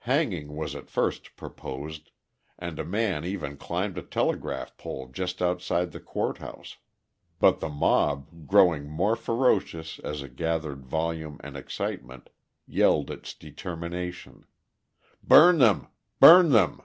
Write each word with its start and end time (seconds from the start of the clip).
Hanging 0.00 0.56
was 0.56 0.74
at 0.74 0.90
first 0.90 1.36
proposed, 1.36 2.10
and 2.58 2.80
a 2.80 2.84
man 2.84 3.24
even 3.24 3.56
climbed 3.56 3.96
a 3.96 4.02
telegraph 4.02 4.76
pole 4.76 5.06
just 5.06 5.40
outside 5.40 5.92
the 5.92 6.00
court 6.00 6.38
house, 6.38 6.78
but 7.38 7.60
the 7.60 7.68
mob, 7.68 8.48
growing 8.48 8.88
more 8.90 9.14
ferocious 9.14 10.00
as 10.00 10.20
it 10.20 10.34
gathered 10.34 10.84
volume 10.84 11.38
and 11.44 11.56
excitement, 11.56 12.28
yelled 12.66 13.08
its 13.08 13.32
determination: 13.34 14.46
"Burn 15.22 15.58
them! 15.58 15.86
burn 16.18 16.50
them!" 16.50 16.80